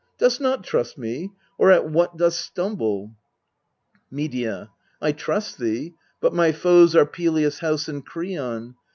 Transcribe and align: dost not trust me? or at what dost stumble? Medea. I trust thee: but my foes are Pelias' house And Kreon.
dost 0.17 0.41
not 0.41 0.63
trust 0.63 0.97
me? 0.97 1.31
or 1.59 1.69
at 1.69 1.87
what 1.87 2.17
dost 2.17 2.41
stumble? 2.41 3.11
Medea. 4.09 4.71
I 4.99 5.11
trust 5.11 5.59
thee: 5.59 5.93
but 6.19 6.33
my 6.33 6.51
foes 6.53 6.95
are 6.95 7.05
Pelias' 7.05 7.59
house 7.59 7.87
And 7.87 8.03
Kreon. 8.03 8.73